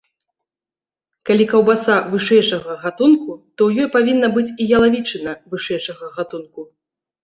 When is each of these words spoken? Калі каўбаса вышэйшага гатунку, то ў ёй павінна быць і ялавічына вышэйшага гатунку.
Калі 1.31 1.45
каўбаса 1.51 1.95
вышэйшага 2.15 2.71
гатунку, 2.87 3.31
то 3.55 3.61
ў 3.67 3.69
ёй 3.87 3.93
павінна 3.99 4.27
быць 4.41 4.49
і 4.61 4.71
ялавічына 4.81 5.41
вышэйшага 5.57 6.15
гатунку. 6.21 6.71